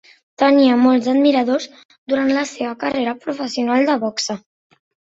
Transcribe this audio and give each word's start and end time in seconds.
Tenia 0.43 0.77
molts 0.85 1.09
admiradors 1.13 1.69
durant 2.15 2.35
la 2.39 2.47
seva 2.55 2.75
carrera 2.87 3.17
professional 3.29 3.91
de 3.93 4.01
boxe. 4.09 4.43